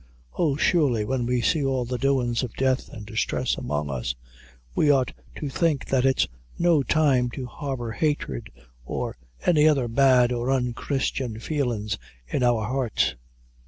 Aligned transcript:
Oh, 0.33 0.55
surely, 0.55 1.05
when 1.05 1.27
we 1.27 1.41
see 1.41 1.63
all 1.63 1.85
the 1.85 1.99
doin's 1.99 2.41
of 2.41 2.55
death 2.55 2.89
and 2.91 3.05
distress 3.05 3.55
about 3.55 3.87
us, 3.89 4.15
we 4.73 4.89
ought 4.89 5.13
to 5.35 5.47
think 5.47 5.85
that 5.89 6.07
it's 6.07 6.27
no 6.57 6.81
time 6.81 7.29
to 7.35 7.45
harbor 7.45 7.91
hatred 7.91 8.49
or 8.83 9.15
any 9.45 9.67
other 9.67 9.87
bad 9.87 10.31
or 10.31 10.49
unchristian 10.49 11.37
feelin's 11.39 11.99
in 12.27 12.41
our 12.41 12.65
hearts!" 12.65 13.13